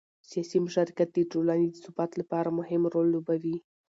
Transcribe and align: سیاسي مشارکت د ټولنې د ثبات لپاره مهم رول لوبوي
سیاسي 0.29 0.57
مشارکت 0.65 1.09
د 1.13 1.19
ټولنې 1.31 1.67
د 1.71 1.75
ثبات 1.85 2.11
لپاره 2.19 2.49
مهم 2.59 2.81
رول 2.93 3.07
لوبوي 3.13 3.57